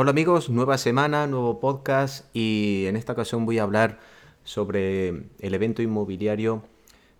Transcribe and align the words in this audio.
Hola 0.00 0.12
amigos, 0.12 0.48
nueva 0.48 0.78
semana, 0.78 1.26
nuevo 1.26 1.58
podcast 1.58 2.24
y 2.32 2.84
en 2.86 2.94
esta 2.94 3.14
ocasión 3.14 3.44
voy 3.44 3.58
a 3.58 3.64
hablar 3.64 3.98
sobre 4.44 5.08
el 5.08 5.54
evento 5.54 5.82
inmobiliario 5.82 6.62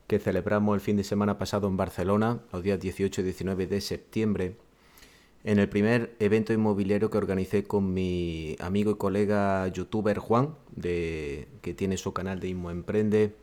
que 0.07 0.21
celebramos 0.21 0.77
el 0.77 0.81
fin 0.81 0.97
de 0.97 1.03
semana 1.03 1.39
pasado 1.39 1.67
en 1.67 1.77
Barcelona, 1.77 2.39
los 2.53 2.63
días 2.63 2.79
18 2.79 3.21
y 3.21 3.25
19 3.25 3.67
de 3.67 3.81
septiembre, 3.81 4.57
en 5.43 5.59
el 5.59 5.69
primer 5.69 6.15
evento 6.21 6.53
inmobiliario 6.53 7.11
que 7.11 7.19
organicé 7.19 7.65
con 7.65 7.93
mi 7.93 8.55
amigo 8.61 8.93
y 8.93 8.95
colega 8.95 9.67
youtuber 9.67 10.19
Juan, 10.19 10.55
de, 10.71 11.49
que 11.63 11.75
tiene 11.75 11.97
su 11.97 12.13
canal 12.13 12.39
de 12.39 12.47
Inmo 12.47 12.71
Emprende 12.71 13.35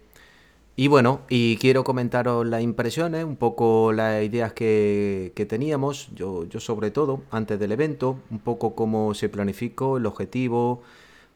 y 0.78 0.88
bueno, 0.89 1.21
y 1.30 1.55
quiero 1.57 1.86
comentaros 1.86 2.46
las 2.46 2.62
impresiones, 2.62 3.23
un 3.23 3.38
poco 3.38 3.94
las 3.94 4.23
ideas 4.23 4.52
que, 4.52 5.32
teníamos, 5.48 6.09
yo, 6.14 6.44
yo 6.46 6.59
sobre 6.59 6.91
todo, 6.91 7.23
antes 7.32 7.58
del 7.59 7.71
evento, 7.71 8.20
un 8.30 8.40
poco 8.40 8.76
cómo 8.76 9.14
se 9.14 9.30
planificó, 9.30 9.98
el 9.98 10.05
objetivo, 10.05 10.82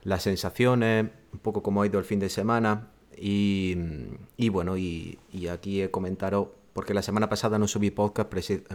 las 0.03 0.23
sensaciones, 0.23 1.09
un 1.31 1.39
poco 1.39 1.63
cómo 1.63 1.81
ha 1.81 1.87
ido 1.87 1.99
el 1.99 2.05
fin 2.05 2.19
de 2.19 2.29
semana. 2.29 2.89
Y, 3.15 3.75
bueno, 4.49 4.77
y, 4.77 5.17
aquí 5.49 5.81
he 5.81 5.91
comentado, 5.91 6.55
porque 6.73 6.93
la 6.93 7.01
semana 7.01 7.29
pasada 7.29 7.57
no 7.59 7.67
subí 7.67 7.91
podcast 7.91 8.29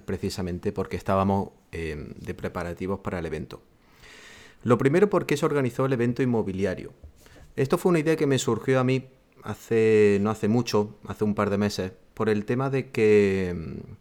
precisamente 0.05 0.73
porque 0.73 0.97
estábamos 0.97 1.51
em, 1.73 2.15
de 2.15 2.35
preparativos 2.35 3.01
para 3.01 3.19
el 3.19 3.27
evento. 3.27 3.61
Lo 4.63 4.79
primero 4.79 5.11
porque 5.11 5.37
se 5.37 5.45
organizó 5.45 5.85
el 5.85 5.93
evento 5.93 6.23
inmobiliario. 6.23 6.93
Esto 7.57 7.77
fue 7.77 7.91
una 7.91 7.99
idea 8.01 8.17
que 8.17 8.27
me 8.27 8.39
surgió 8.39 8.81
a 8.81 8.85
mí 8.85 9.09
hace 9.45 10.19
no 10.21 10.31
hace 10.31 10.49
mucho, 10.49 10.97
hace 11.07 11.25
un 11.25 11.35
par 11.35 11.51
de 11.51 11.59
meses, 11.59 11.93
por 12.15 12.29
el 12.29 12.45
tema 12.45 12.71
de 12.71 12.91
que 12.91 13.55
mm, 13.57 13.93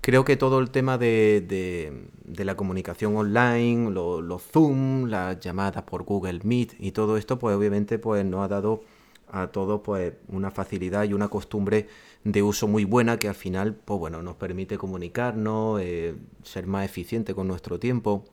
creo 0.00 0.24
que 0.24 0.36
todo 0.36 0.58
el 0.60 0.70
tema 0.70 0.98
de, 0.98 2.08
la 2.24 2.56
comunicación 2.56 3.16
online, 3.16 3.90
los 3.90 4.42
Zoom, 4.42 5.06
las 5.08 5.38
llamadas 5.40 5.82
por 5.84 6.04
Google 6.04 6.40
Meet 6.42 6.74
y 6.78 6.92
todo 6.92 7.16
esto, 7.16 7.38
pues 7.38 7.56
obviamente 7.56 7.98
pues 7.98 8.24
nos 8.24 8.44
ha 8.44 8.48
dado 8.48 8.82
a 9.28 9.48
todos 9.48 9.80
pues 9.82 10.14
una 10.28 10.50
facilidad 10.50 11.04
y 11.04 11.12
una 11.12 11.28
costumbre 11.28 11.88
de 12.22 12.42
uso 12.42 12.68
muy 12.68 12.84
buena 12.84 13.18
que 13.18 13.28
al 13.28 13.34
final 13.34 13.74
pues 13.74 13.98
bueno 13.98 14.22
nos 14.22 14.36
permite 14.36 14.78
comunicarnos, 14.78 15.80
eh, 15.82 16.14
ser 16.44 16.66
más 16.66 16.84
eficiente 16.84 17.34
con 17.34 17.48
nuestro 17.48 17.78
tiempo. 17.78 18.24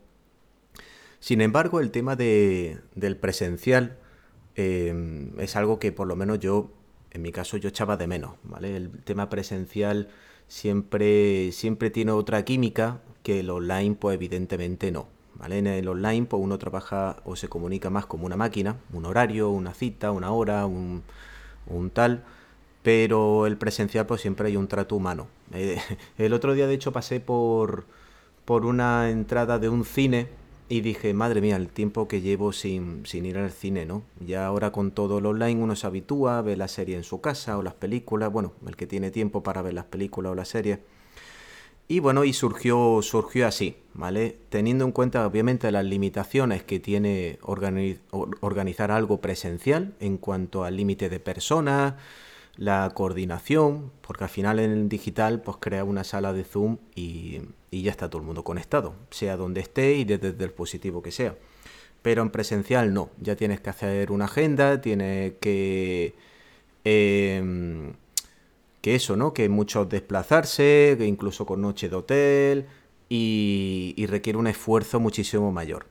Sin 1.20 1.42
embargo, 1.42 1.80
el 1.80 1.90
tema 1.90 2.16
de, 2.16 2.80
del 2.96 3.18
presencial, 3.18 3.98
Em, 4.56 5.40
es 5.40 5.56
algo 5.56 5.80
que 5.80 5.92
por 5.92 6.08
lo 6.08 6.16
menos 6.16 6.40
yo, 6.40 6.70
en 7.12 7.22
mi 7.22 7.32
caso, 7.32 7.58
yo 7.58 7.70
echaba 7.70 7.98
de 7.98 8.08
menos, 8.08 8.36
¿vale? 8.44 8.76
El 8.76 8.92
tema 9.04 9.30
presencial 9.30 10.10
siempre, 10.48 11.52
siempre 11.52 11.90
tiene 11.90 12.12
otra 12.12 12.46
química 12.46 13.02
que 13.24 13.40
el 13.40 13.50
online, 13.50 13.96
pues 13.96 14.16
evidentemente 14.16 14.92
no. 14.92 15.08
¿vale? 15.36 15.60
En 15.60 15.68
el 15.68 15.88
online, 15.88 16.26
pues 16.26 16.42
uno 16.42 16.58
trabaja 16.58 17.18
o 17.26 17.36
se 17.36 17.48
comunica 17.50 17.90
más 17.90 18.06
como 18.06 18.26
una 18.26 18.38
máquina, 18.38 18.78
un 18.92 19.06
horario, 19.06 19.50
una 19.50 19.74
cita, 19.74 20.12
una 20.12 20.32
hora, 20.32 20.66
un, 20.66 21.04
un 21.68 21.90
tal, 21.90 22.24
pero 22.84 23.48
el 23.48 23.58
presencial, 23.58 24.06
pues 24.06 24.22
siempre 24.22 24.48
hay 24.48 24.58
un 24.58 24.68
trato 24.68 24.96
humano. 24.96 25.28
Eh, 25.54 25.80
el 26.18 26.34
otro 26.34 26.54
día, 26.54 26.68
de 26.68 26.76
hecho, 26.76 26.92
pasé 26.92 27.20
por, 27.20 27.86
por 28.46 28.66
una 28.66 29.10
entrada 29.10 29.60
de 29.60 29.70
un 29.70 29.86
cine 29.86 30.28
y 30.70 30.82
dije, 30.82 31.14
madre 31.14 31.42
mía, 31.42 31.56
el 31.56 31.68
tiempo 31.68 32.08
que 32.08 32.22
llevo 32.22 32.54
sin, 32.54 33.04
ir 33.12 33.38
al 33.38 33.52
cine, 33.52 33.86
¿no? 33.86 34.04
Ya 34.26 34.46
ahora 34.46 34.72
con 34.72 34.92
todo 34.92 35.20
lo 35.22 35.30
online 35.30 35.62
uno 35.62 35.76
se 35.76 35.88
habitúa, 35.88 36.42
ve 36.42 36.56
la 36.56 36.68
serie 36.68 36.96
en 36.96 37.04
su 37.04 37.22
casa 37.22 37.58
o 37.58 37.64
las 37.64 37.74
películas, 37.74 38.32
bueno, 38.32 38.54
el 38.66 38.76
que 38.76 38.88
tiene 38.88 39.12
tiempo 39.12 39.44
para 39.44 39.62
ver 39.62 39.74
las 39.74 39.86
películas 39.86 40.32
o 40.32 40.36
las 40.36 40.48
series. 40.48 40.80
Y 41.88 42.00
bueno, 42.00 42.24
y 42.24 42.32
surgió, 42.32 43.02
surgió 43.02 43.46
así, 43.46 43.76
¿vale? 43.94 44.38
Teniendo 44.50 44.86
en 44.86 44.94
cuenta 44.94 45.28
obviamente 45.28 45.70
las 45.72 45.84
limitaciones 45.84 46.64
que 46.64 46.80
tiene 46.80 47.40
organizar 47.42 48.90
algo 48.90 49.20
presencial 49.20 49.94
en 50.00 50.18
cuanto 50.18 50.64
al 50.64 50.78
límite 50.78 51.10
de 51.10 51.20
personas, 51.20 51.96
la 52.56 52.92
coordinación, 52.94 53.92
porque 54.02 54.26
al 54.26 54.30
final 54.30 54.60
en 54.60 54.72
el 54.72 54.90
digital 54.90 55.42
pues 55.42 55.58
crea 55.60 55.84
una 55.84 56.04
sala 56.04 56.34
de 56.34 56.44
Zoom 56.44 56.78
y, 56.96 57.42
ya 57.72 57.90
está 57.90 58.10
todo 58.10 58.22
el 58.22 58.28
mundo 58.28 58.44
conectado, 58.44 58.94
sea 59.10 59.36
donde 59.36 59.62
esté 59.62 59.96
y 59.96 60.06
desde 60.06 60.28
el 60.28 60.38
dispositivo 60.38 61.02
que 61.02 61.12
sea. 61.12 61.36
Pero 62.02 62.22
en 62.22 62.30
presencial 62.30 62.94
no, 62.94 63.10
ya 63.20 63.36
tienes 63.36 63.62
que 63.62 63.70
hacer 63.70 64.12
una 64.12 64.26
agenda, 64.26 64.82
tienes 64.82 65.34
que... 65.40 66.16
Em, 66.84 67.94
que 68.82 68.96
eso, 68.96 69.16
¿no? 69.16 69.34
Que 69.34 69.48
muchos 69.48 69.88
desplazarse, 69.90 70.96
que 70.98 71.06
incluso 71.08 71.46
con 71.46 71.62
noche 71.62 71.88
de 71.88 71.96
hotel, 71.96 72.66
y, 73.10 74.06
requiere 74.08 74.38
un 74.38 74.48
esfuerzo 74.48 75.00
muchísimo 75.00 75.52
mayor. 75.52 75.86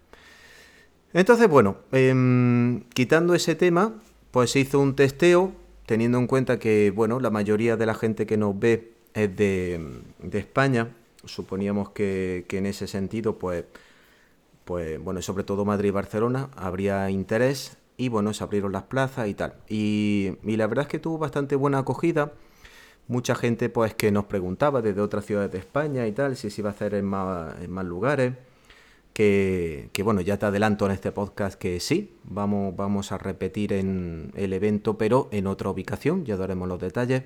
Entonces, 1.15 1.49
bueno, 1.49 1.78
em, 1.93 2.83
quitando 2.95 3.34
ese 3.34 3.55
tema, 3.55 3.95
pues 4.31 4.51
se 4.51 4.61
hizo 4.61 4.81
un 4.81 4.95
testeo 4.97 5.53
teniendo 5.92 6.16
en 6.16 6.26
cuenta 6.26 6.58
que, 6.58 6.91
bueno, 6.91 7.20
la 7.20 7.28
mayoría 7.28 7.76
de 7.76 7.84
la 7.84 7.92
gente 7.92 8.25
que 8.25 8.38
nos 8.38 8.58
ve 8.58 8.94
es 9.12 9.36
de, 9.36 10.00
España, 10.32 10.88
suponíamos 11.26 11.91
que, 11.91 12.47
en 12.48 12.64
ese 12.64 12.86
sentido, 12.86 13.38
pues, 13.38 13.66
pues, 14.64 14.98
bueno, 14.98 15.20
sobre 15.20 15.44
todo 15.44 15.66
Madrid 15.66 15.91
y 15.91 15.92
Barcelona, 15.92 16.48
habría 16.56 17.10
interés 17.10 17.76
y, 17.98 18.08
bueno, 18.08 18.32
se 18.32 18.42
abrieron 18.42 18.72
las 18.72 18.84
plazas 18.84 19.28
y 19.28 19.34
tal. 19.34 19.53
Y, 19.69 20.38
la 20.44 20.66
verdad 20.66 20.84
es 20.84 20.88
que 20.88 20.98
tuvo 20.98 21.19
bastante 21.19 21.56
buena 21.56 21.80
acogida. 21.80 22.32
Mucha 23.06 23.34
gente, 23.34 23.69
pues, 23.69 23.92
que 23.94 24.10
nos 24.10 24.24
preguntaba 24.24 24.80
desde 24.80 25.03
otras 25.03 25.26
ciudades 25.26 25.53
de 25.53 25.59
España 25.59 26.06
y 26.06 26.12
tal, 26.12 26.36
si 26.36 26.48
se 26.48 26.62
iba 26.62 26.70
a 26.70 26.72
hacer 26.72 26.94
en 26.94 27.04
más, 27.04 27.54
en 27.60 27.70
más 27.70 27.84
lugares 27.84 28.32
que, 29.12 29.91
bueno, 30.03 30.21
ya 30.21 30.39
te 30.39 30.47
adelanto 30.47 30.87
en 30.87 30.93
este 30.93 31.12
podcast 31.12 31.59
que 31.59 31.81
sí, 31.81 32.15
vamos, 32.25 32.75
vamos 32.77 33.12
a 33.12 33.19
repetir 33.19 33.73
en 33.73 34.33
el 34.34 34.53
evento, 34.53 34.97
pero 34.97 35.28
en 35.33 35.47
otra 35.47 35.71
ubicación, 35.71 36.25
ya 36.25 36.37
daremos 36.37 36.69
los 36.69 36.81
detalles. 36.81 37.25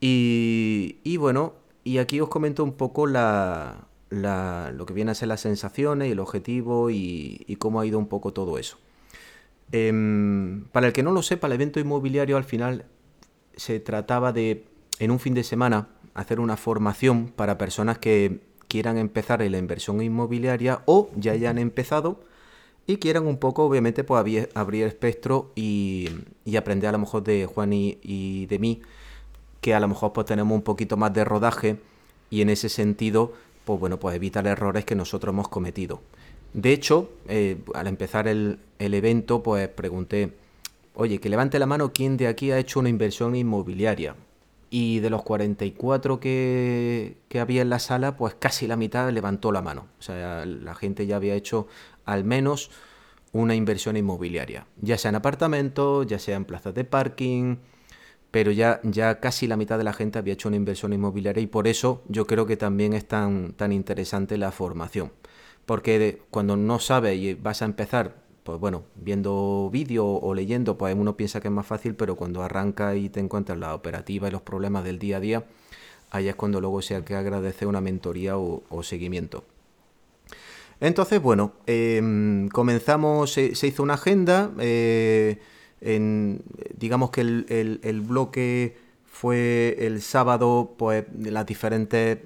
Y, 0.00 1.16
bueno, 1.18 1.54
y 1.84 1.98
aquí 1.98 2.20
os 2.20 2.28
comento 2.28 2.62
un 2.62 2.74
poco 2.74 3.06
la, 3.06 3.86
lo 4.10 4.86
que 4.86 4.92
viene 4.94 5.12
a 5.12 5.14
ser 5.14 5.28
las 5.28 5.40
sensaciones 5.40 6.08
y 6.08 6.12
el 6.12 6.20
objetivo 6.20 6.90
y, 6.90 7.56
cómo 7.58 7.80
ha 7.80 7.86
ido 7.86 7.98
un 7.98 8.08
poco 8.08 8.32
todo 8.32 8.58
eso. 8.58 8.78
Em, 9.72 10.64
para 10.70 10.88
el 10.88 10.92
que 10.92 11.02
no 11.02 11.10
lo 11.12 11.22
sepa, 11.22 11.48
el 11.48 11.54
evento 11.54 11.80
inmobiliario 11.80 12.36
al 12.36 12.44
final 12.44 12.84
se 13.56 13.80
trataba 13.80 14.32
de, 14.32 14.66
en 14.98 15.10
un 15.10 15.18
fin 15.18 15.34
de 15.34 15.42
semana, 15.42 15.88
hacer 16.14 16.38
una 16.38 16.56
formación 16.56 17.28
para 17.28 17.58
personas 17.58 17.98
que 17.98 18.40
quieran 18.76 18.98
empezar 18.98 19.40
en 19.40 19.52
la 19.52 19.58
inversión 19.58 20.02
inmobiliaria 20.02 20.82
o 20.84 21.08
ya 21.16 21.32
hayan 21.32 21.56
empezado 21.56 22.20
y 22.86 22.98
quieran 22.98 23.26
un 23.26 23.38
poco, 23.38 23.64
obviamente, 23.64 24.04
pues 24.04 24.46
abrir, 24.54 24.84
espectro 24.84 25.50
y, 25.54 26.10
aprender 26.58 26.90
a 26.90 26.92
lo 26.92 26.98
mejor 26.98 27.24
de 27.24 27.46
Juan 27.46 27.72
y, 27.72 28.44
de 28.44 28.58
mí, 28.58 28.82
que 29.62 29.72
a 29.72 29.80
lo 29.80 29.88
mejor 29.88 30.12
pues 30.12 30.26
tenemos 30.26 30.54
un 30.54 30.60
poquito 30.60 30.98
más 30.98 31.14
de 31.14 31.24
rodaje 31.24 31.78
y 32.28 32.42
en 32.42 32.50
ese 32.50 32.68
sentido, 32.68 33.32
pues 33.64 33.80
bueno, 33.80 33.98
pues 33.98 34.14
evitar 34.14 34.46
errores 34.46 34.84
que 34.84 34.94
nosotros 34.94 35.32
hemos 35.32 35.48
cometido. 35.48 36.02
De 36.52 36.74
hecho, 36.74 37.08
eh, 37.28 37.56
al 37.72 37.86
empezar 37.86 38.28
el, 38.28 38.58
el 38.78 38.92
evento, 38.92 39.42
pues 39.42 39.68
pregunté, 39.68 40.34
oye, 40.94 41.18
que 41.18 41.30
levante 41.30 41.58
la 41.58 41.64
mano 41.64 41.94
quién 41.94 42.18
de 42.18 42.26
aquí 42.26 42.50
ha 42.50 42.58
hecho 42.58 42.80
una 42.80 42.90
inversión 42.90 43.36
inmobiliaria 43.36 44.16
y 44.70 45.00
de 45.00 45.10
los 45.10 45.22
44 45.22 46.20
que, 46.20 47.18
que, 47.28 47.40
había 47.40 47.62
en 47.62 47.70
la 47.70 47.78
sala, 47.78 48.16
pues 48.16 48.34
casi 48.34 48.66
la 48.66 48.76
mitad 48.76 49.10
levantó 49.10 49.52
la 49.52 49.62
mano. 49.62 49.86
O 49.98 50.02
sea, 50.02 50.44
la 50.44 50.74
gente 50.74 51.06
ya 51.06 51.16
había 51.16 51.34
hecho 51.34 51.66
al 52.04 52.24
menos 52.24 52.70
una 53.32 53.54
inversión 53.54 53.96
inmobiliaria, 53.96 54.66
ya 54.80 54.98
sea 54.98 55.10
en 55.10 55.16
apartamentos, 55.16 56.06
ya 56.06 56.18
sea 56.18 56.36
en 56.36 56.44
plazas 56.44 56.74
de 56.74 56.84
parking, 56.84 57.56
pero 58.30 58.50
ya, 58.50 58.80
ya 58.82 59.20
casi 59.20 59.46
la 59.46 59.56
mitad 59.56 59.78
de 59.78 59.84
la 59.84 59.92
gente 59.92 60.18
había 60.18 60.34
hecho 60.34 60.48
una 60.48 60.56
inversión 60.56 60.92
inmobiliaria 60.92 61.42
y 61.42 61.46
por 61.46 61.68
eso 61.68 62.02
yo 62.08 62.26
creo 62.26 62.46
que 62.46 62.56
también 62.56 62.92
es 62.92 63.06
tan, 63.06 63.52
tan 63.52 63.72
interesante 63.72 64.38
la 64.38 64.52
formación. 64.52 65.12
Porque 65.64 66.22
cuando 66.30 66.56
no 66.56 66.78
sabes 66.78 67.18
y 67.18 67.34
vas 67.34 67.62
a 67.62 67.64
empezar 67.64 68.25
pues 68.46 68.60
bueno, 68.60 68.84
viendo 68.94 69.68
vídeo 69.72 70.06
o 70.06 70.32
leyendo, 70.32 70.78
pues 70.78 70.94
uno 70.96 71.16
piensa 71.16 71.40
que 71.40 71.48
es 71.48 71.52
más 71.52 71.66
fácil, 71.66 71.96
pero 71.96 72.14
cuando 72.14 72.42
arranca 72.42 72.94
y 72.94 73.08
te 73.08 73.18
encuentras 73.18 73.58
la 73.58 73.74
operativa 73.74 74.28
y 74.28 74.30
los 74.30 74.40
problemas 74.40 74.84
del 74.84 75.00
día 75.00 75.16
a 75.16 75.20
día, 75.20 75.44
ahí 76.12 76.28
es 76.28 76.36
cuando 76.36 76.60
luego 76.60 76.80
se 76.80 77.02
que 77.04 77.16
agradecer 77.16 77.66
una 77.66 77.80
mentoría 77.80 78.38
o, 78.38 78.82
seguimiento. 78.84 79.44
Entonces, 80.78 81.20
bueno, 81.20 81.54
em, 81.66 82.48
comenzamos, 82.48 83.32
se, 83.32 83.66
hizo 83.66 83.82
una 83.82 83.94
agenda, 83.94 84.52
eh, 84.60 85.40
digamos 86.78 87.10
que 87.10 87.22
el, 87.22 87.80
el, 87.82 88.00
bloque 88.00 88.76
fue 89.06 89.76
el 89.80 90.02
sábado, 90.02 90.74
pues 90.78 91.04
las 91.18 91.46
diferentes, 91.46 92.18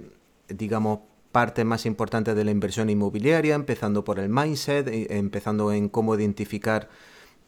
digamos, 0.49 0.99
partes 1.33 1.65
más 1.65 1.87
importantes 1.87 2.35
de 2.35 2.45
la 2.45 2.51
inversión 2.51 2.91
inmobiliaria, 2.91 3.55
empezando 3.55 4.03
por 4.05 4.19
el 4.19 4.29
mindset, 4.29 4.89
empezando 5.11 5.73
en 5.73 5.89
cómo 5.89 6.15
identificar 6.15 6.89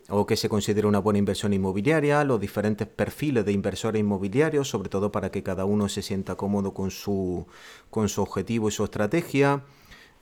o 0.08 0.26
qué 0.26 0.36
se 0.36 0.48
considera 0.48 0.88
una 0.88 0.98
buena 0.98 1.18
inversión 1.18 1.52
inmobiliaria, 1.52 2.24
los 2.24 2.40
diferentes 2.40 2.86
perfiles 2.88 3.44
de 3.44 3.52
inversores 3.52 4.00
inmobiliarios, 4.00 4.68
sobre 4.68 4.88
todo 4.88 5.10
para 5.12 5.30
que 5.30 5.42
cada 5.42 5.64
uno 5.64 5.88
se 5.88 6.02
sienta 6.02 6.34
cómodo 6.34 6.74
con 6.74 6.90
su, 6.90 7.46
con 7.90 8.08
su 8.08 8.22
objetivo 8.22 8.68
y 8.68 8.72
su 8.72 8.84
estrategia. 8.84 9.62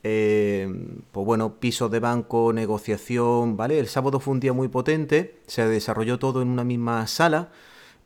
eh, 0.03 0.69
pues 1.13 1.27
bueno, 1.27 1.61
pisos 1.61 1.91
de 1.91 2.01
banco, 2.01 2.53
negociación, 2.53 3.57
¿vale? 3.57 3.79
El 3.79 3.87
sábado 3.89 4.21
fue 4.21 4.33
un 4.33 4.41
día 4.41 4.53
muy 4.53 4.69
potente, 4.69 5.41
se 5.47 5.67
desarrolló 5.67 6.19
todo 6.19 6.41
en 6.43 6.49
una 6.49 6.65
misma 6.65 7.07
sala 7.07 7.51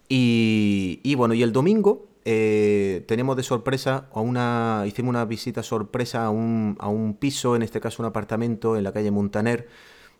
y, 0.08 1.14
bueno, 1.16 1.34
y 1.34 1.42
el 1.42 1.52
domingo 1.52 2.06
eh, 2.24 3.04
tenemos 3.06 3.36
de 3.36 3.42
sorpresa 3.42 4.08
a 4.12 4.20
una, 4.20 4.84
hicimos 4.86 5.10
una 5.10 5.24
visita 5.24 5.62
sorpresa 5.62 6.26
a 6.26 6.30
un, 6.30 6.76
a 6.80 6.88
un 6.88 7.14
piso, 7.14 7.56
en 7.56 7.62
este 7.62 7.80
caso 7.80 8.02
un 8.02 8.06
apartamento 8.06 8.76
en 8.76 8.84
la 8.84 8.92
calle 8.92 9.10
Montaner, 9.10 9.68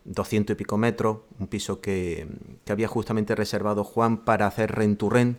200 0.05 0.55
y 0.55 0.57
pico 0.57 0.77
metros, 0.77 1.19
un 1.39 1.47
piso 1.47 1.81
que, 1.81 2.27
que 2.65 2.73
había 2.73 2.89
justamente 2.89 3.35
reservado 3.35 3.85
Juan 3.85 4.25
para 4.25 4.47
hacer 4.47 4.73
renturren 4.73 5.39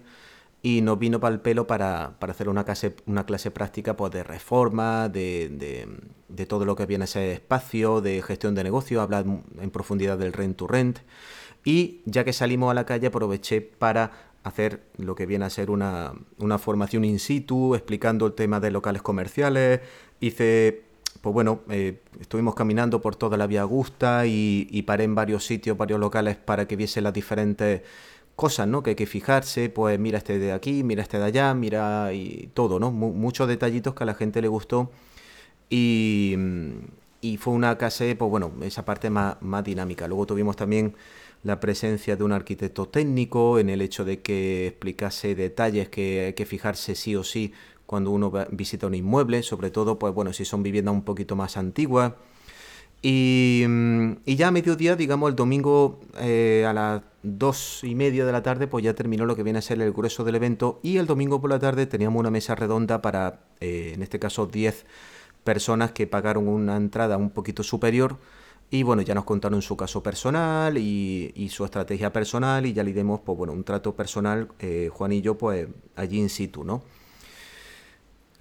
y 0.66 0.82
nos 0.82 0.98
vino 0.98 1.20
para 1.20 1.36
el 1.36 1.42
pelo 1.42 1.68
para, 1.68 2.16
hacer 2.20 2.50
una 2.50 2.64
clase, 2.64 2.96
una 3.06 3.24
clase 3.28 3.52
práctica 3.52 3.96
pues, 3.96 4.12
de 4.12 4.24
reforma, 4.24 5.10
de, 5.10 5.88
todo 6.48 6.66
lo 6.66 6.76
que 6.76 6.88
viene 6.88 7.04
a 7.04 7.08
ser 7.08 7.30
espacio, 7.34 8.02
de 8.02 8.24
gestión 8.24 8.56
de 8.56 8.64
negocio, 8.64 9.00
hablar 9.00 9.26
en 9.62 9.70
profundidad 9.70 10.18
del 10.18 10.34
rent 10.34 10.58
to 10.58 10.66
rent. 10.66 11.02
Y 11.64 12.02
ya 12.06 12.24
que 12.24 12.34
salimos 12.34 12.72
a 12.72 12.74
la 12.74 12.84
calle 12.84 13.06
aproveché 13.06 13.62
para 13.62 14.34
hacer 14.46 14.84
lo 14.98 15.16
que 15.16 15.26
viene 15.26 15.44
a 15.44 15.50
ser 15.50 15.72
una, 15.72 16.14
una 16.38 16.60
formación 16.60 17.04
in 17.04 17.20
situ, 17.20 17.74
explicando 17.74 18.28
el 18.28 18.34
tema 18.34 18.60
de 18.60 18.70
locales 18.70 19.02
comerciales. 19.02 19.82
Hice 20.20 20.84
pues 21.22 21.34
bueno, 21.34 21.62
eh, 21.70 22.02
estuvimos 22.20 22.54
caminando 22.54 23.02
por 23.02 23.16
toda 23.16 23.36
la 23.36 23.48
Vía 23.48 23.64
Augusta 23.64 24.28
y, 24.28 24.84
paré 24.86 25.06
en 25.06 25.16
varios 25.16 25.44
sitios, 25.44 25.76
varios 25.76 26.00
locales 26.00 26.36
para 26.38 26.68
que 26.68 26.76
viese 26.76 27.02
las 27.02 27.14
diferentes 27.14 27.82
cosas, 28.36 28.68
¿no? 28.68 28.84
Que 28.84 28.92
hay 28.92 28.96
que 28.96 29.08
fijarse, 29.08 29.70
pues 29.70 29.98
mira 29.98 30.20
este 30.20 30.38
de 30.38 30.52
aquí, 30.52 30.84
mira 30.84 31.02
este 31.02 31.18
de 31.18 31.24
allá, 31.24 31.56
mira 31.56 32.14
y 32.14 32.52
todo, 32.54 32.80
¿no? 32.80 32.92
muchos 32.92 33.48
detallitos 33.48 33.96
que 33.96 34.04
a 34.04 34.06
la 34.06 34.14
gente 34.14 34.40
le 34.40 34.48
gustó 34.48 34.92
y, 35.68 36.36
y 37.22 37.38
fue 37.38 37.56
una 37.56 37.76
casa, 37.80 38.06
pues 38.16 38.30
bueno, 38.30 38.52
esa 38.62 38.86
parte 38.86 39.10
más, 39.10 39.42
más 39.42 39.64
dinámica. 39.64 40.08
Luego 40.08 40.28
tuvimos 40.28 40.56
también 40.56 40.94
la 41.46 41.60
presencia 41.60 42.16
de 42.16 42.24
un 42.24 42.32
arquitecto 42.32 42.88
técnico 42.88 43.60
en 43.60 43.70
el 43.70 43.82
hecho 43.82 44.04
de 44.04 44.20
que 44.20 44.66
explicase 44.66 45.36
detalles 45.36 45.90
que 45.90 46.26
hay 46.26 46.34
que 46.34 46.46
fijarse 46.48 46.96
sí 46.96 47.16
o 47.16 47.24
sí 47.24 47.54
cuando 47.86 48.10
uno 48.10 48.34
visita 48.50 48.88
un 48.88 48.96
inmueble, 48.96 49.44
sobre 49.44 49.70
todo, 49.70 50.00
pues 50.00 50.12
bueno, 50.12 50.34
si 50.34 50.44
son 50.44 50.64
viviendas 50.64 50.96
un 50.96 51.04
poquito 51.04 51.36
más 51.36 51.56
antiguas. 51.56 52.14
Y, 53.04 53.64
y 54.26 54.36
ya 54.36 54.48
a 54.48 54.52
mediodía, 54.52 54.96
digamos, 54.96 55.30
el 55.30 55.36
domingo 55.36 56.00
eh, 56.18 56.66
a 56.68 56.74
las 56.74 57.04
dos 57.22 57.84
y 57.84 57.94
media 57.94 58.26
de 58.26 58.32
la 58.32 58.42
tarde, 58.42 58.66
pues 58.66 58.84
ya 58.84 58.96
terminó 58.96 59.28
lo 59.28 59.36
que 59.36 59.44
viene 59.44 59.60
a 59.60 59.62
ser 59.62 59.80
el 59.80 59.94
grueso 59.94 60.24
del 60.24 60.34
evento 60.34 60.80
y 60.82 60.98
el 60.98 61.06
domingo 61.06 61.40
por 61.40 61.52
la 61.52 61.60
tarde 61.60 61.86
teníamos 61.86 62.20
una 62.20 62.32
mesa 62.32 62.56
redonda 62.56 63.04
para, 63.04 63.42
eh, 63.60 63.92
en 63.94 64.02
este 64.02 64.18
caso, 64.18 64.48
10 64.48 64.88
personas 65.44 65.92
que 65.92 66.08
pagaron 66.08 66.48
una 66.48 66.76
entrada 66.76 67.18
un 67.18 67.30
poquito 67.30 67.62
superior 67.62 68.18
y 68.70 68.84
bueno, 68.84 69.02
ya 69.02 69.14
nos 69.14 69.24
contaron 69.24 69.62
su 69.62 69.78
caso 69.78 70.02
personal 70.02 70.78
y, 70.78 71.50
su 71.50 71.64
estrategia 71.64 72.12
personal 72.12 72.66
y 72.66 72.74
ya 72.74 72.84
le 72.84 72.94
dimos, 72.94 73.22
pues 73.22 73.38
bueno, 73.38 73.54
un 73.54 73.64
trato 73.64 73.96
personal, 73.96 74.50
eh, 74.60 74.90
Juan 74.92 75.12
y 75.14 75.22
yo, 75.22 75.38
pues 75.38 75.68
allí 75.96 76.20
in 76.20 76.30
situ, 76.30 76.64
¿no? 76.64 76.84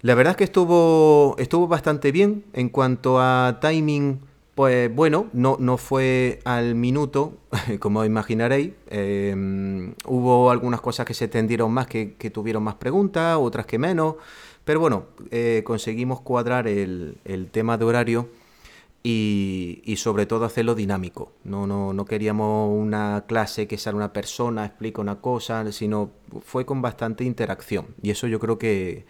La 0.01 0.13
verdad 0.15 0.31
es 0.31 0.37
que 0.37 0.43
estuvo, 0.43 1.35
estuvo 1.39 1.67
bastante 1.67 2.11
bien 2.11 2.45
en 2.53 2.69
cuanto 2.69 3.19
a 3.19 3.59
timing 3.61 4.19
pues 4.55 4.93
bueno, 4.95 5.27
no, 5.33 5.57
no 5.59 5.77
fue 5.77 6.39
al 6.45 6.75
minuto, 6.75 7.33
como 7.79 8.05
imaginaréis. 8.05 8.71
Em, 8.87 9.93
hubo 10.05 10.49
algunas 10.49 10.79
cosas 10.79 11.05
que 11.05 11.13
se 11.13 11.27
tendieron 11.27 11.71
más, 11.73 11.87
que, 11.87 12.15
tuvieron 12.33 12.63
más 12.63 12.75
preguntas, 12.75 13.37
otras 13.37 13.65
que 13.65 13.77
menos. 13.77 14.15
Pero 14.63 14.79
bueno, 14.79 15.07
eh, 15.29 15.61
conseguimos 15.65 16.21
cuadrar 16.21 16.67
el, 16.69 17.17
tema 17.51 17.77
de 17.77 17.85
horario 17.85 18.29
y, 19.07 19.95
sobre 19.97 20.25
todo 20.25 20.45
hacerlo 20.45 20.73
dinámico. 20.73 21.31
No, 21.43 21.67
no, 21.67 21.93
no 21.93 22.05
queríamos 22.05 22.75
una 22.75 23.25
clase 23.27 23.67
que 23.67 23.77
sale 23.77 23.97
una 23.97 24.13
persona, 24.13 24.65
explica 24.65 25.01
una 25.01 25.21
cosa, 25.21 25.71
sino 25.71 26.11
fue 26.41 26.65
con 26.65 26.81
bastante 26.81 27.23
interacción. 27.23 27.87
Y 28.01 28.09
eso 28.09 28.27
yo 28.27 28.39
creo 28.39 28.57
que, 28.57 29.05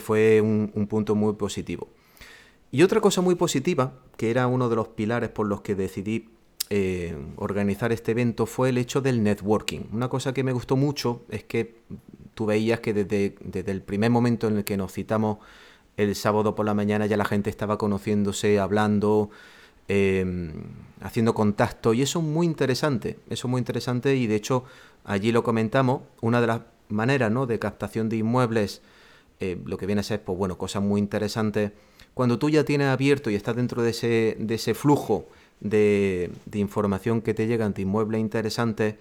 fue 0.00 0.40
un 0.40 0.86
punto 0.88 1.14
muy 1.14 1.34
positivo. 1.34 1.88
Y 2.70 2.82
otra 2.82 3.00
cosa 3.02 3.20
muy 3.20 3.34
positiva, 3.34 3.92
que 4.16 4.30
era 4.30 4.46
uno 4.46 4.70
de 4.70 4.76
los 4.76 4.88
pilares 4.88 5.28
por 5.28 5.46
los 5.46 5.60
que 5.60 5.74
decidí 5.74 6.30
eh, 6.70 7.14
organizar 7.36 7.92
este 7.92 8.12
evento, 8.12 8.46
fue 8.46 8.70
el 8.70 8.78
hecho 8.78 9.02
del 9.02 9.22
networking. 9.22 9.80
Una 9.92 10.08
cosa 10.08 10.32
que 10.32 10.42
me 10.42 10.52
gustó 10.52 10.74
mucho 10.74 11.20
es 11.28 11.44
que 11.44 11.82
tú 12.32 12.46
veías 12.46 12.80
que 12.80 12.94
desde, 12.94 13.34
el 13.70 13.82
primer 13.82 14.10
momento 14.10 14.48
en 14.48 14.56
el 14.56 14.64
que 14.64 14.78
nos 14.78 14.90
citamos 14.90 15.36
el 15.96 16.14
sábado 16.14 16.54
por 16.54 16.66
la 16.66 16.74
mañana 16.74 17.06
ya 17.06 17.16
la 17.16 17.24
gente 17.24 17.50
estaba 17.50 17.78
conociéndose, 17.78 18.58
hablando, 18.58 19.30
em, 19.88 20.52
haciendo 21.00 21.34
contacto 21.34 21.94
y 21.94 22.02
eso 22.02 22.20
es 22.20 22.24
muy 22.24 22.46
interesante, 22.46 23.18
eso 23.28 23.46
es 23.46 23.50
muy 23.50 23.58
interesante 23.58 24.16
y 24.16 24.26
de 24.26 24.36
hecho 24.36 24.64
allí 25.04 25.32
lo 25.32 25.42
comentamos, 25.42 26.02
una 26.20 26.40
de 26.40 26.46
las 26.46 26.60
maneras 26.88 27.30
¿no? 27.30 27.46
de 27.46 27.58
captación 27.58 28.08
de 28.08 28.16
inmuebles, 28.16 28.82
eh, 29.40 29.58
lo 29.64 29.76
que 29.76 29.86
viene 29.86 30.00
a 30.00 30.04
ser, 30.04 30.22
pues 30.22 30.38
bueno, 30.38 30.56
cosas 30.56 30.82
muy 30.82 31.00
interesantes 31.00 31.72
cuando 32.14 32.38
tú 32.38 32.50
ya 32.50 32.64
tienes 32.64 32.88
abierto 32.88 33.30
y 33.30 33.34
estás 33.34 33.56
dentro 33.56 33.82
de 33.82 33.90
ese, 33.90 34.36
de 34.38 34.54
ese 34.54 34.74
flujo 34.74 35.28
de, 35.60 36.30
información 36.52 37.22
que 37.22 37.34
te 37.34 37.46
llega 37.46 37.64
ante 37.64 37.82
inmuebles 37.82 38.20
interesantes, 38.20 38.96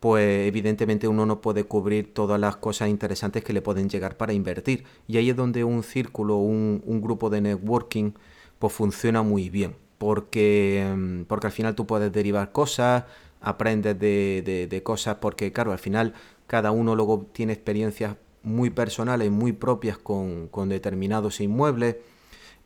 pues 0.00 0.48
evidentemente 0.48 1.08
uno 1.08 1.26
no 1.26 1.40
puede 1.40 1.64
cubrir 1.64 2.14
todas 2.14 2.40
las 2.40 2.56
cosas 2.56 2.88
interesantes 2.88 3.44
que 3.44 3.52
le 3.52 3.62
pueden 3.62 3.88
llegar 3.88 4.16
para 4.16 4.32
invertir. 4.32 4.84
Y 5.06 5.18
ahí 5.18 5.30
es 5.30 5.36
donde 5.36 5.64
un 5.64 5.82
círculo, 5.82 6.36
un, 6.36 7.00
grupo 7.02 7.30
de 7.30 7.40
networking, 7.42 8.12
pues 8.58 8.72
funciona 8.72 9.22
muy 9.22 9.50
bien. 9.50 9.76
Porque, 9.98 10.92
mm, 10.96 11.24
porque 11.24 11.46
al 11.48 11.52
final 11.52 11.74
tú 11.74 11.86
puedes 11.86 12.10
derivar 12.12 12.52
cosas, 12.52 13.04
aprendes 13.40 13.98
de, 13.98 14.66
de 14.70 14.82
cosas, 14.82 15.16
porque 15.20 15.52
claro, 15.52 15.72
al 15.72 15.78
final 15.78 16.14
cada 16.46 16.72
uno 16.72 16.96
luego 16.96 17.26
tiene 17.32 17.52
experiencias 17.52 18.16
muy 18.42 18.70
personales, 18.70 19.30
muy 19.30 19.52
propias 19.52 19.98
con, 19.98 20.48
con 20.48 20.68
determinados 20.68 21.40
inmuebles 21.40 21.96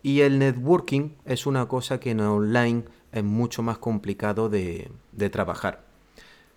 y 0.05 0.21
el 0.21 0.39
networking 0.39 1.17
es 1.25 1.47
una 1.47 1.67
cosa 1.67 1.99
que 1.99 2.11
en 2.11 2.21
online 2.21 2.85
es 3.11 3.25
mucho 3.25 3.63
más 3.63 3.79
complicado 3.79 4.51
de, 4.51 4.91
trabajar. 5.33 5.84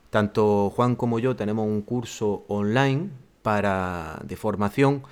Tanto 0.09 0.69
Juan 0.69 0.95
como 0.95 1.19
yo 1.19 1.35
tenemos 1.35 1.65
un 1.65 1.81
curso 1.81 2.45
online 2.47 3.09
para, 3.41 4.21
de 4.23 4.35
formación. 4.35 5.03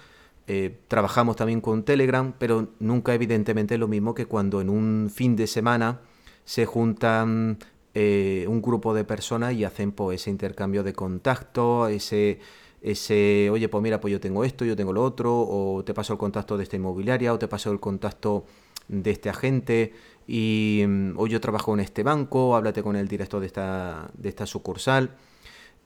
Eh, 0.48 0.78
trabajamos 0.88 1.36
también 1.36 1.62
con 1.62 1.84
Telegram, 1.84 2.34
pero 2.38 2.70
nunca 2.80 3.14
evidentemente 3.14 3.74
es 3.74 3.80
lo 3.80 3.88
mismo 3.88 4.14
que 4.14 4.26
cuando 4.26 4.62
en 4.62 4.70
un 4.70 5.12
fin 5.14 5.36
de 5.36 5.48
semana 5.48 6.02
se 6.44 6.66
juntan 6.66 7.58
eh, 7.94 8.46
un 8.48 8.62
grupo 8.62 8.94
de 8.94 9.04
personas 9.04 9.54
y 9.54 9.64
hacen 9.64 9.92
pues, 9.92 10.22
ese 10.22 10.30
intercambio 10.30 10.84
de 10.84 10.94
contacto, 10.94 11.88
ese 11.88 12.40
ese, 12.86 13.50
oye, 13.50 13.68
pues 13.68 13.82
mira, 13.82 14.00
pues 14.00 14.12
yo 14.12 14.20
tengo 14.20 14.44
esto, 14.44 14.64
yo 14.64 14.76
tengo 14.76 14.94
lo 14.94 15.04
otro, 15.04 15.36
o 15.36 15.84
te 15.84 15.96
paso 15.96 16.14
el 16.14 16.20
contacto 16.20 16.56
de 16.56 16.64
esta 16.64 16.76
inmobiliaria, 16.76 17.34
o 17.34 17.40
te 17.40 17.48
paso 17.48 17.72
el 17.72 17.80
contacto 17.80 18.46
de 18.88 19.10
este 19.10 19.28
agente, 19.28 19.94
y, 20.28 20.84
mm, 20.88 21.18
o 21.18 21.28
yo 21.28 21.40
trabajo 21.42 21.74
en 21.74 21.80
este 21.82 22.04
banco, 22.04 22.56
háblate 22.56 22.84
con 22.84 22.96
el 22.96 23.08
director 23.08 23.40
de 23.40 23.48
esta, 23.48 24.10
de 24.14 24.30
esta 24.30 24.46
sucursal. 24.46 25.12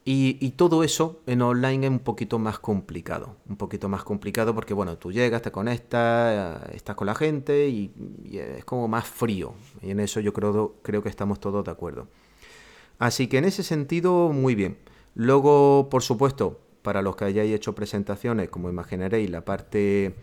Y, 0.06 0.52
todo 0.52 0.84
eso 0.84 1.22
en 1.28 1.44
online 1.44 1.86
es 1.86 1.92
un 1.92 2.00
poquito 2.00 2.40
más 2.40 2.58
complicado, 2.58 3.36
un 3.48 3.58
poquito 3.58 3.90
más 3.90 4.04
complicado 4.04 4.56
porque, 4.56 4.74
bueno, 4.74 4.98
tú 4.98 5.12
llegas, 5.12 5.44
te 5.44 5.52
conectas, 5.52 6.64
eh, 6.72 6.72
estás 6.76 6.96
con 6.96 7.06
la 7.06 7.14
gente 7.14 7.68
y, 7.70 7.92
es 8.32 8.66
como 8.66 8.88
más 8.88 9.06
frío. 9.08 9.54
Y 9.84 9.92
en 9.92 10.00
eso 10.00 10.20
yo 10.20 10.34
creo, 10.34 10.78
creo 10.82 11.04
que 11.04 11.10
estamos 11.10 11.40
todos 11.40 11.64
de 11.64 11.72
acuerdo. 11.72 12.08
Así 12.98 13.28
que 13.28 13.38
en 13.38 13.46
ese 13.46 13.62
sentido, 13.62 14.30
muy 14.30 14.56
bien. 14.56 14.78
Luego, 15.14 15.90
por 15.92 16.02
supuesto, 16.02 16.60
para 16.82 17.02
los 17.02 17.16
que 17.16 17.26
hayáis 17.26 17.54
hecho 17.54 17.76
presentaciones, 17.76 18.50
como 18.50 18.70
imaginaréis, 18.70 19.30
la 19.30 19.46
parte 19.46 20.16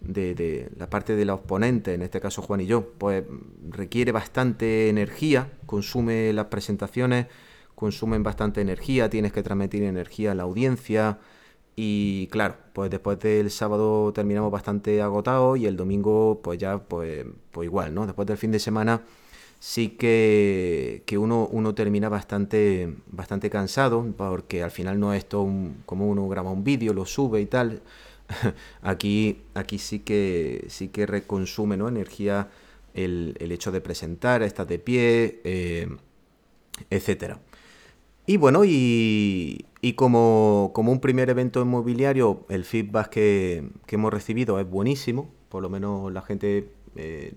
de, 0.00 0.70
la 0.76 0.88
parte 0.88 1.16
de 1.16 1.24
los 1.24 1.40
ponentes, 1.40 1.94
en 1.94 2.02
este 2.02 2.20
caso 2.20 2.42
Juan 2.42 2.60
y 2.60 2.66
yo, 2.66 2.92
pues 2.98 3.24
requiere 3.68 4.12
bastante 4.12 4.88
energía, 4.88 5.50
consume 5.66 6.32
las 6.32 6.46
presentaciones, 6.46 7.26
consumen 7.74 8.22
bastante 8.22 8.60
energía, 8.60 9.10
tienes 9.10 9.32
que 9.32 9.42
transmitir 9.42 9.82
energía 9.82 10.32
a 10.32 10.34
la 10.34 10.44
audiencia 10.44 11.18
y 11.76 12.26
claro, 12.28 12.56
pues 12.72 12.90
después 12.90 13.18
del 13.20 13.50
sábado 13.50 14.12
terminamos 14.12 14.50
bastante 14.50 15.00
agotados 15.02 15.58
y 15.58 15.66
el 15.66 15.76
domingo 15.76 16.40
pues 16.42 16.58
ya 16.58 16.78
pues, 16.78 17.24
pues 17.50 17.66
igual, 17.66 17.94
¿no? 17.94 18.06
Después 18.06 18.26
del 18.26 18.36
fin 18.36 18.50
de 18.50 18.58
semana 18.58 19.02
sí 19.58 19.90
que, 19.90 21.02
uno, 21.18 21.48
uno 21.50 21.74
termina 21.74 22.08
bastante, 22.08 22.94
bastante 23.08 23.50
cansado, 23.50 24.06
porque 24.16 24.62
al 24.62 24.70
final 24.70 25.00
no 25.00 25.12
es 25.14 25.28
todo 25.28 25.48
como 25.86 26.08
uno 26.08 26.28
graba 26.28 26.50
un 26.50 26.64
vídeo, 26.64 26.92
lo 26.92 27.06
sube 27.06 27.40
y 27.40 27.46
tal. 27.46 27.82
aquí, 28.82 29.42
aquí 29.54 29.78
sí 29.78 30.00
que 30.00 30.66
sí 30.68 30.88
que 30.88 31.06
reconsume 31.06 31.76
¿no? 31.76 31.88
energía 31.88 32.48
el, 32.94 33.36
hecho 33.40 33.72
de 33.72 33.80
presentar, 33.80 34.42
estar 34.42 34.66
de 34.66 34.78
pie, 34.78 35.40
eh, 35.44 35.88
etcétera. 36.90 37.40
Y 38.26 38.36
bueno, 38.36 38.62
y, 38.64 39.64
como, 39.96 40.72
un 40.74 41.00
primer 41.00 41.30
evento 41.30 41.62
inmobiliario, 41.62 42.44
el 42.50 42.64
feedback 42.64 43.08
que, 43.08 43.70
que 43.86 43.96
hemos 43.96 44.12
recibido 44.12 44.60
es 44.60 44.68
buenísimo, 44.68 45.30
por 45.48 45.62
lo 45.62 45.70
menos 45.70 46.12
la 46.12 46.20
gente 46.22 46.70
eh, 46.96 47.32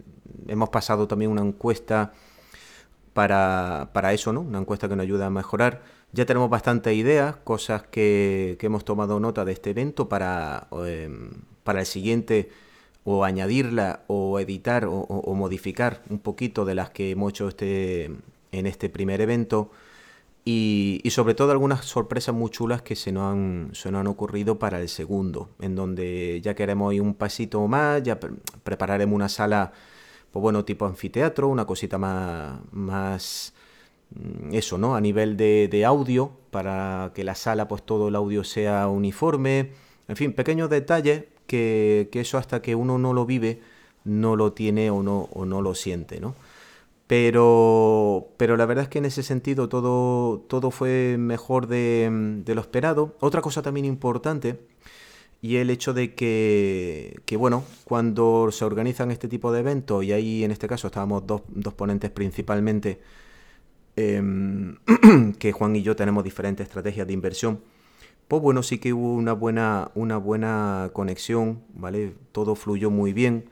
hemos 0.48 0.70
pasado 0.70 1.08
también 1.08 1.32
una 1.32 1.42
encuesta 1.42 2.14
para, 3.14 3.90
eso, 4.14 4.34
¿no? 4.34 4.42
Una 4.42 4.60
encuesta 4.60 4.88
que 4.88 4.96
nos 4.96 5.04
ayuda 5.04 5.28
a 5.28 5.30
mejorar. 5.30 5.82
Ya 6.14 6.26
tenemos 6.26 6.50
bastantes 6.50 6.94
ideas, 6.96 7.38
cosas 7.38 7.84
que, 7.84 8.58
hemos 8.62 8.84
tomado 8.84 9.20
nota 9.20 9.46
de 9.46 9.54
este 9.54 9.70
evento 9.70 10.10
para, 10.10 10.68
em, 10.86 11.32
para 11.64 11.80
el 11.82 11.86
siguiente 11.86 12.50
o 13.04 13.24
añadirla 13.24 14.04
o 14.08 14.40
editar 14.40 14.86
o, 14.88 15.34
modificar 15.36 16.04
un 16.10 16.20
poquito 16.20 16.66
de 16.66 16.76
las 16.76 16.92
que 16.92 17.12
hemos 17.12 17.32
hecho 17.32 17.48
este, 17.48 18.12
en 18.52 18.66
este 18.68 18.90
primer 18.90 19.22
evento. 19.22 19.72
Y, 20.44 21.02
sobre 21.12 21.36
todo 21.36 21.52
algunas 21.52 21.86
sorpresas 21.86 22.34
muy 22.36 22.50
chulas 22.50 22.82
que 22.82 22.96
se 22.96 23.12
nos, 23.12 23.32
han, 23.32 23.70
se 23.74 23.90
han 23.90 24.08
ocurrido 24.08 24.60
para 24.60 24.82
el 24.82 24.90
segundo, 24.90 25.50
en 25.60 25.76
donde 25.76 26.42
ya 26.42 26.56
queremos 26.56 26.94
ir 26.94 27.02
un 27.02 27.14
pasito 27.14 27.66
más, 27.68 28.02
ya 28.04 28.20
prepararemos 28.64 29.16
una 29.16 29.30
sala 29.30 29.72
pues 30.32 30.42
bueno, 30.42 30.64
tipo 30.66 30.86
anfiteatro, 30.86 31.48
una 31.50 31.66
cosita 31.66 31.98
más, 31.98 32.60
más 32.72 33.54
eso, 34.52 34.78
¿no? 34.78 34.96
A 34.96 35.02
nivel 35.02 35.38
de, 35.38 35.84
audio, 35.86 36.32
para 36.52 37.12
que 37.16 37.24
la 37.24 37.36
sala, 37.36 37.68
pues 37.68 37.84
todo 37.84 38.10
el 38.10 38.16
audio 38.16 38.44
sea 38.44 38.88
uniforme. 38.88 39.72
En 40.08 40.16
fin, 40.16 40.34
pequeños 40.34 40.70
detalles 40.70 41.26
que, 41.48 42.10
eso 42.14 42.38
hasta 42.38 42.62
que 42.62 42.76
uno 42.76 42.98
no 42.98 43.14
lo 43.14 43.26
vive, 43.26 43.62
no 44.04 44.36
lo 44.36 44.54
tiene 44.54 44.90
o 44.92 45.04
no, 45.04 45.30
o 45.34 45.46
no 45.46 45.62
lo 45.62 45.76
siente, 45.76 46.20
¿no? 46.20 46.36
Pero, 47.08 48.30
pero 48.38 48.56
la 48.56 48.66
verdad 48.66 48.84
es 48.84 48.90
que 48.90 49.00
en 49.00 49.06
ese 49.06 49.22
sentido 49.22 49.68
todo, 49.68 50.40
todo 50.48 50.72
fue 50.72 51.18
mejor 51.20 51.68
de, 51.68 52.10
de 52.46 52.56
lo 52.56 52.62
esperado. 52.62 53.16
Otra 53.20 53.42
cosa 53.42 53.62
también 53.62 53.86
importante 53.86 54.60
y 55.42 55.58
el 55.58 55.72
hecho 55.72 55.94
de 55.94 56.14
que, 56.14 57.36
bueno, 57.38 57.64
cuando 57.84 58.50
se 58.52 58.64
organizan 58.64 59.10
este 59.10 59.28
tipo 59.28 59.52
de 59.52 59.62
eventos, 59.62 60.04
y 60.04 60.14
ahí 60.14 60.44
en 60.44 60.52
este 60.52 60.68
caso 60.68 60.88
estábamos 60.88 61.24
dos, 61.26 61.42
ponentes 61.76 62.12
principalmente, 62.12 63.00
em, 63.96 64.78
que 65.40 65.52
Juan 65.52 65.76
y 65.76 65.82
yo 65.84 65.96
tenemos 65.96 66.24
diferentes 66.24 66.68
estrategias 66.68 67.08
de 67.08 67.14
inversión, 67.14 67.62
pues 68.28 68.42
bueno, 68.42 68.64
sí 68.64 68.78
que 68.80 68.94
hubo 68.94 69.14
una 69.14 69.34
buena, 69.34 69.92
una 69.96 70.18
buena 70.18 70.90
conexión, 70.94 71.64
¿vale? 71.74 72.14
Todo 72.32 72.56
fluyó 72.56 72.90
muy 72.90 73.14
bien, 73.14 73.50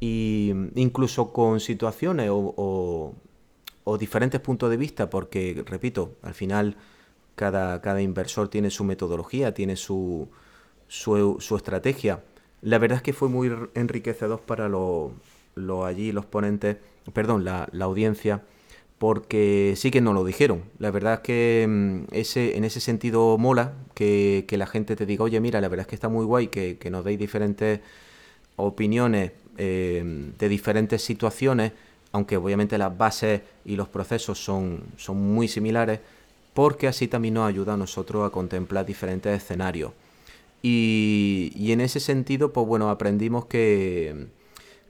y 0.00 0.52
incluso 0.74 1.32
con 1.32 1.60
situaciones 1.60 2.30
o, 2.30 3.14
diferentes 3.98 4.40
puntos 4.40 4.70
de 4.70 4.76
vista, 4.76 5.08
porque, 5.10 5.64
repito, 5.66 6.16
al 6.22 6.34
final 6.34 6.76
cada, 7.34 7.80
cada 7.80 8.02
inversor 8.02 8.48
tiene 8.48 8.70
su 8.70 8.84
metodología, 8.84 9.54
tiene 9.54 9.76
su 9.76 10.28
su, 10.88 11.56
estrategia. 11.56 12.24
La 12.62 12.78
verdad 12.78 12.96
es 12.96 13.02
que 13.02 13.12
fue 13.12 13.28
muy 13.28 13.52
enriquecedor 13.74 14.40
para 14.40 14.68
los 14.68 15.12
allí, 15.84 16.12
los 16.12 16.26
ponentes, 16.26 16.78
perdón, 17.12 17.44
la, 17.44 17.68
audiencia, 17.80 18.42
porque 18.98 19.74
sí 19.76 19.90
que 19.90 20.00
nos 20.00 20.14
lo 20.14 20.24
dijeron. 20.24 20.64
La 20.78 20.90
verdad 20.90 21.14
es 21.14 21.20
que 21.20 21.66
mm, 21.68 22.14
ese, 22.14 22.56
en 22.56 22.64
ese 22.64 22.80
sentido 22.80 23.38
mola 23.38 23.74
que, 23.94 24.44
la 24.50 24.66
gente 24.66 24.96
te 24.96 25.06
diga, 25.06 25.24
oye, 25.24 25.40
mira, 25.40 25.60
la 25.60 25.68
verdad 25.68 25.82
es 25.82 25.88
que 25.88 25.94
está 25.94 26.08
muy 26.08 26.24
guay 26.24 26.48
que, 26.48 26.78
nos 26.90 27.04
deis 27.04 27.18
diferentes 27.18 27.80
opiniones 28.56 29.32
eh, 29.56 30.30
de 30.38 30.48
diferentes 30.48 31.02
situaciones, 31.02 31.72
aunque 32.12 32.36
obviamente 32.36 32.78
las 32.78 32.96
bases 32.96 33.42
y 33.64 33.76
los 33.76 33.88
procesos 33.88 34.42
son, 34.42 34.82
son 34.96 35.16
muy 35.16 35.48
similares, 35.48 36.00
porque 36.54 36.88
así 36.88 37.06
también 37.08 37.34
nos 37.34 37.48
ayuda 37.48 37.74
a 37.74 37.76
nosotros 37.76 38.26
a 38.26 38.30
contemplar 38.30 38.84
diferentes 38.84 39.36
escenarios. 39.36 39.92
Y, 40.62 41.70
en 41.70 41.80
ese 41.80 42.00
sentido, 42.00 42.52
pues 42.52 42.66
bueno, 42.66 42.90
aprendimos 42.90 43.46
que, 43.46 44.26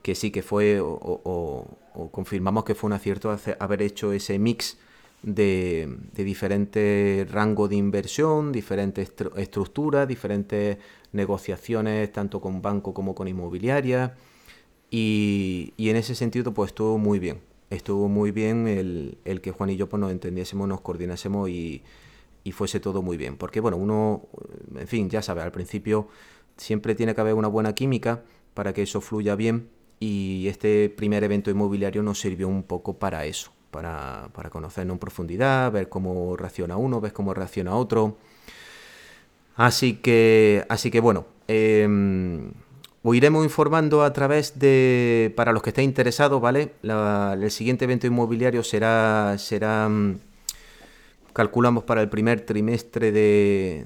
que 0.09 0.15
sí, 0.15 0.31
que 0.31 0.41
fue, 0.41 0.81
o, 0.81 1.67
confirmamos 2.13 2.65
que 2.65 2.75
fue 2.75 2.89
un 2.89 2.95
acierto 2.95 3.37
haber 3.59 3.83
hecho 3.83 4.15
ese 4.15 4.39
mix 4.39 4.79
de, 5.23 5.99
diferentes 6.15 7.31
rangos 7.31 7.69
de 7.69 7.77
inversión, 7.77 8.51
diferentes 8.51 9.13
estructuras, 9.37 10.09
diferentes 10.09 10.79
negociaciones, 11.13 12.11
tanto 12.11 12.41
con 12.41 12.63
banco 12.63 12.95
como 12.95 13.15
con 13.15 13.29
inmobiliaria. 13.29 14.17
Y, 14.91 15.75
en 15.77 15.97
ese 15.97 16.15
sentido, 16.15 16.55
pues 16.55 16.69
estuvo 16.69 16.97
muy 16.97 17.19
bien. 17.19 17.43
Estuvo 17.69 18.09
muy 18.09 18.31
bien 18.31 18.67
el, 18.67 19.41
que 19.43 19.51
Juan 19.51 19.69
y 19.69 19.77
yo 19.77 19.91
pues, 19.91 20.01
nos 20.01 20.11
entendiésemos, 20.11 20.67
nos 20.67 20.81
coordinásemos 20.81 21.51
y, 21.51 21.83
y 22.45 22.53
fuese 22.53 22.81
todo 22.81 23.03
muy 23.03 23.19
bien. 23.19 23.37
Porque, 23.37 23.61
bueno, 23.61 23.77
uno, 23.77 24.23
en 24.75 24.89
fin, 24.89 25.11
ya 25.11 25.21
sabe, 25.21 25.43
al 25.43 25.53
principio 25.53 26.09
siempre 26.57 26.95
tiene 26.95 27.15
que 27.15 27.21
haber 27.21 27.35
una 27.35 27.49
buena 27.49 27.75
química 27.75 28.23
para 28.55 28.73
que 28.73 28.81
eso 28.81 29.03
fluya 29.03 29.35
bien 29.35 29.77
y 30.01 30.47
este 30.49 30.89
primer 30.91 31.25
evento 31.25 31.51
inmobiliario 31.51 32.03
nos 32.03 32.21
sirvió 32.21 32.49
un 32.49 32.63
poco 32.63 32.99
para 32.99 33.25
eso, 33.25 33.53
para, 33.71 34.29
para 34.33 34.51
conocernos 34.51 34.95
en 34.95 34.99
profundidad, 34.99 35.73
ver 35.73 35.89
cómo 35.89 36.37
reacciona 36.37 36.77
uno, 36.77 37.01
ver 37.01 37.13
cómo 37.13 37.35
reacciona 37.35 37.75
otro. 37.75 38.17
Así 39.57 39.95
que, 39.95 40.65
así 40.69 40.91
que 40.91 41.01
bueno, 41.01 41.27
eh, 41.49 41.87
os 43.03 43.17
iremos 43.17 43.45
informando 43.45 44.03
a 44.03 44.13
través 44.13 44.59
de, 44.59 45.33
para 45.37 45.53
los 45.53 45.63
que 45.63 45.71
estén 45.71 45.85
interesados, 45.85 46.41
¿vale? 46.41 46.73
el 46.83 47.51
siguiente 47.51 47.85
evento 47.85 48.07
inmobiliario 48.07 48.63
será, 48.63 49.37
será 49.39 49.89
mm, 49.89 50.19
calculamos 51.33 51.85
para 51.85 52.03
el 52.03 52.09
primer 52.09 52.43
trimestre 52.43 53.13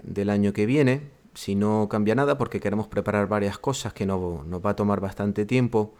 del 0.02 0.30
año 0.30 0.52
que 0.52 0.66
viene, 0.66 1.02
si 1.34 1.54
no 1.54 1.88
cambia 1.88 2.14
nada, 2.14 2.38
porque 2.38 2.60
queremos 2.60 2.88
preparar 2.88 3.28
varias 3.28 3.58
cosas 3.58 3.92
que 3.92 4.06
no, 4.06 4.44
nos 4.46 4.64
va 4.64 4.70
a 4.70 4.76
tomar 4.76 5.00
bastante 5.00 5.46
tiempo. 5.46 5.94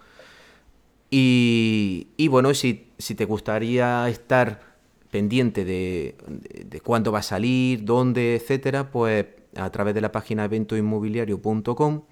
Y, 1.15 2.07
bueno, 2.31 2.55
si, 2.55 2.91
si, 2.99 3.15
te 3.15 3.27
gustaría 3.27 4.09
estar 4.09 4.61
pendiente 5.11 5.65
de, 5.67 6.17
de, 6.65 6.81
cuándo 6.81 7.13
va 7.13 7.19
a 7.19 7.23
salir, 7.23 7.85
dónde, 7.85 8.37
etcétera, 8.37 8.91
pues 8.91 9.27
a 9.55 9.69
través 9.71 9.95
de 9.95 10.01
la 10.01 10.11
página 10.11 10.47
eventoinmobiliario.com, 10.47 12.03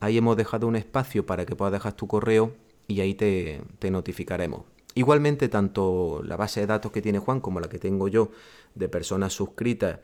ahí 0.00 0.18
hemos 0.18 0.36
dejado 0.36 0.66
un 0.66 0.76
espacio 0.76 1.24
para 1.24 1.46
que 1.46 1.56
puedas 1.56 1.72
dejar 1.72 1.94
tu 1.94 2.06
correo 2.06 2.52
y 2.88 3.00
ahí 3.00 3.14
te, 3.14 3.62
te 3.78 3.90
notificaremos. 3.90 4.64
Igualmente, 4.94 5.48
tanto 5.48 6.20
la 6.22 6.36
base 6.36 6.60
de 6.60 6.66
datos 6.66 6.92
que 6.92 7.00
tiene 7.00 7.18
Juan 7.18 7.40
como 7.40 7.60
la 7.60 7.68
que 7.68 7.78
tengo 7.78 8.08
yo 8.08 8.30
de 8.74 8.88
personas 8.90 9.32
suscritas, 9.32 10.00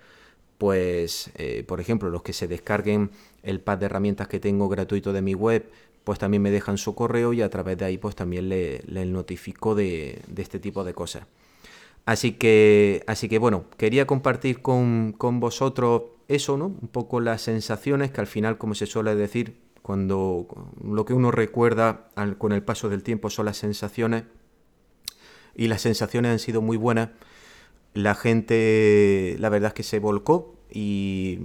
pues, 0.59 1.31
eh, 1.37 1.65
por 1.67 1.81
ejemplo, 1.81 2.11
los 2.11 2.23
que 2.23 2.33
se 2.33 2.49
descarguen 2.49 3.11
el 3.43 3.61
pad 3.61 3.79
de 3.79 3.87
herramientas 3.87 4.29
que 4.29 4.41
tengo 4.41 4.69
gratuito 4.69 5.13
de 5.13 5.23
mi 5.23 5.35
web, 5.35 5.71
pues 6.03 6.19
también 6.19 6.43
me 6.43 6.51
dejan 6.51 6.79
su 6.79 6.95
correo 6.95 7.33
y 7.33 7.43
a 7.43 7.51
través 7.51 7.79
de 7.79 7.85
ahí 7.85 7.99
pues 7.99 8.17
también 8.17 8.49
le, 8.49 8.83
notifico 9.07 9.75
de, 9.75 10.23
este 10.37 10.59
tipo 10.59 10.83
de 10.83 10.95
cosas. 10.95 11.25
Así 12.07 12.33
que, 12.33 13.05
así 13.07 13.29
que 13.29 13.39
bueno, 13.39 13.67
quería 13.77 14.07
compartir 14.07 14.63
con, 14.63 15.15
vosotros 15.19 16.03
eso, 16.27 16.57
¿no? 16.57 16.67
Un 16.67 16.89
poco 16.89 17.21
las 17.21 17.43
sensaciones 17.43 18.11
que 18.11 18.21
al 18.21 18.27
final, 18.27 18.59
como 18.59 18.75
se 18.75 18.87
suele 18.87 19.15
decir, 19.15 19.61
cuando 19.83 20.47
lo 20.83 21.05
que 21.05 21.13
uno 21.13 21.31
recuerda 21.31 22.09
con 22.39 22.53
el 22.53 22.63
paso 22.63 22.89
del 22.89 23.03
tiempo 23.03 23.31
son 23.31 23.47
las 23.47 23.59
sensaciones 23.59 24.25
y 25.55 25.69
las 25.69 25.83
sensaciones 25.83 26.33
han 26.33 26.39
sido 26.39 26.63
muy 26.63 26.77
buenas. 26.77 27.11
La 27.99 28.15
gente, 28.15 29.35
la 29.41 29.49
verdad 29.49 29.69
es 29.69 29.75
que 29.75 29.83
se 29.83 29.99
volcó 29.99 30.55
y 30.71 31.41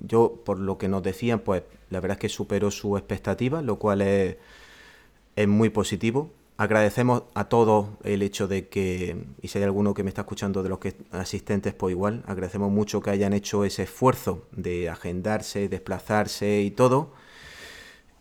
yo, 0.00 0.42
por 0.44 0.58
lo 0.58 0.78
que 0.78 0.88
nos 0.88 1.00
decían, 1.00 1.38
pues 1.38 1.62
la 1.90 2.00
verdad 2.00 2.16
es 2.16 2.22
que 2.22 2.28
superó 2.28 2.72
su 2.72 2.96
expectativa, 2.96 3.62
lo 3.62 3.78
cual 3.78 4.02
es, 4.02 4.36
es 5.36 5.46
muy 5.46 5.68
positivo. 5.70 6.32
Agradecemos 6.56 7.22
a 7.34 7.48
todos 7.48 7.86
el 8.02 8.22
hecho 8.22 8.48
de 8.48 8.66
que, 8.66 9.24
y 9.40 9.46
si 9.46 9.58
hay 9.58 9.64
alguno 9.64 9.94
que 9.94 10.02
me 10.02 10.08
está 10.08 10.22
escuchando 10.22 10.64
de 10.64 10.70
los 10.70 10.80
que 10.80 10.96
asistentes, 11.12 11.72
pues 11.72 11.92
igual, 11.92 12.24
agradecemos 12.26 12.72
mucho 12.72 13.00
que 13.00 13.10
hayan 13.10 13.32
hecho 13.32 13.64
ese 13.64 13.84
esfuerzo 13.84 14.48
de 14.50 14.88
agendarse, 14.88 15.68
desplazarse 15.68 16.62
y 16.62 16.72
todo. 16.72 17.12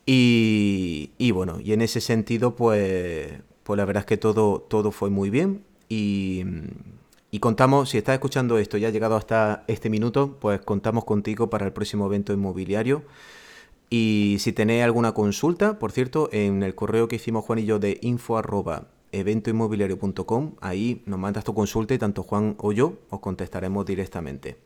Y, 0.06 1.14
y 1.18 1.32
bueno, 1.32 1.60
y 1.60 1.74
en 1.74 1.82
ese 1.82 2.00
sentido, 2.00 2.56
pues, 2.56 3.34
pues 3.64 3.76
la 3.76 3.86
verdad 3.86 4.02
es 4.02 4.08
que 4.08 4.18
todo, 4.18 4.62
todo 4.62 4.92
fue 4.92 5.10
muy 5.10 5.32
bien 5.32 5.64
y, 5.90 6.44
contamos, 7.38 7.90
si 7.90 8.00
estás 8.00 8.16
escuchando 8.16 8.58
esto 8.58 8.80
y 8.80 8.86
ha 8.86 8.90
llegado 8.90 9.16
hasta 9.16 9.64
este 9.68 9.92
minuto, 9.92 10.38
pues 10.40 10.62
contamos 10.62 11.06
contigo 11.06 11.52
para 11.52 11.68
el 11.68 11.74
próximo 11.74 12.08
evento 12.08 12.34
inmobiliario. 12.34 13.04
Y 13.92 14.38
si 14.40 14.52
tenéis 14.52 14.84
alguna 14.84 15.14
consulta, 15.14 15.78
por 15.78 15.92
cierto, 15.92 16.30
en 16.32 16.64
el 16.64 16.74
correo 16.74 17.08
que 17.08 17.18
hicimos 17.18 17.46
Juan 17.46 17.60
y 17.60 17.66
yo 17.66 17.78
de 17.78 18.00
info 18.02 18.38
arroba 18.38 18.88
eventoinmobiliario.com, 19.12 20.56
ahí 20.62 21.04
nos 21.06 21.20
mandas 21.20 21.44
tu 21.44 21.54
consulta 21.54 21.94
y 21.94 22.00
tanto 22.00 22.24
Juan 22.24 22.56
o 22.58 22.72
yo 22.72 22.94
os 23.12 23.20
contestaremos 23.20 23.86
directamente. 23.86 24.58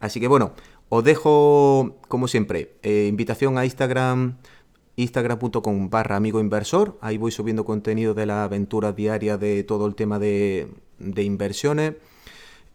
Así 0.00 0.18
que 0.18 0.26
bueno, 0.26 0.52
os 0.88 1.04
dejo 1.04 1.96
como 2.08 2.26
siempre, 2.26 2.74
eh, 2.82 3.06
invitación 3.08 3.58
a 3.58 3.64
Instagram 3.64 4.38
instagram.com 4.96 5.90
barra 5.90 6.16
amigo 6.16 6.40
inversor. 6.40 6.98
Ahí 7.00 7.16
voy 7.18 7.30
subiendo 7.30 7.64
contenido 7.64 8.14
de 8.14 8.26
la 8.26 8.44
aventura 8.44 8.92
diaria 8.92 9.38
de 9.38 9.64
todo 9.64 9.86
el 9.86 9.94
tema 9.94 10.18
de, 11.02 11.22
inversiones. 11.22 11.94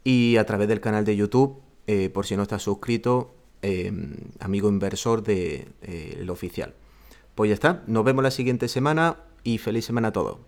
Y 0.03 0.37
a 0.37 0.45
través 0.45 0.67
del 0.67 0.79
canal 0.79 1.05
de 1.05 1.15
YouTube, 1.15 1.61
eh, 1.87 2.09
por 2.09 2.25
si 2.25 2.35
no 2.35 2.43
estás 2.43 2.63
suscrito, 2.63 3.33
eh, 3.61 3.91
amigo 4.39 4.69
inversor 4.69 5.23
de, 5.23 5.67
eh, 5.81 6.19
el 6.21 6.29
oficial. 6.29 6.73
Pues 7.35 7.49
ya 7.49 7.53
está, 7.53 7.83
nos 7.87 8.03
vemos 8.03 8.23
la 8.23 8.31
siguiente 8.31 8.67
semana. 8.67 9.23
y 9.43 9.59
feliz 9.59 9.85
semana 9.85 10.09
a 10.09 10.11
todos. 10.11 10.39